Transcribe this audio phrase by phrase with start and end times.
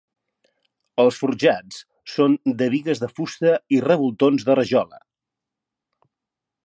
[1.03, 1.77] Els forjats
[2.13, 5.03] són de bigues de fusta i revoltons de rajola.